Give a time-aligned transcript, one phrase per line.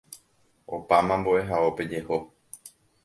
[0.77, 2.17] Opáma mbo'ehaópe jeho.